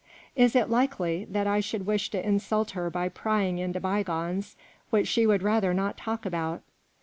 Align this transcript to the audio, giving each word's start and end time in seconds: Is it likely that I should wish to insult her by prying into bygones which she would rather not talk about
Is 0.35 0.55
it 0.55 0.67
likely 0.67 1.25
that 1.25 1.45
I 1.45 1.59
should 1.59 1.85
wish 1.85 2.09
to 2.09 2.27
insult 2.27 2.71
her 2.71 2.89
by 2.89 3.07
prying 3.07 3.59
into 3.59 3.79
bygones 3.79 4.55
which 4.89 5.07
she 5.07 5.27
would 5.27 5.43
rather 5.43 5.75
not 5.75 5.95
talk 5.95 6.25
about 6.25 6.63